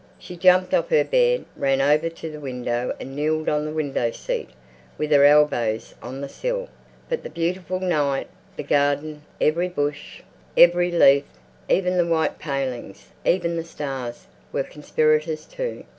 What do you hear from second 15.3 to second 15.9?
too.